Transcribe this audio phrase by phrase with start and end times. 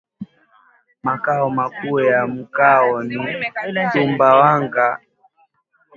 [1.03, 3.15] Makao makuu ya mkoa ni
[3.93, 4.99] Sumbawanga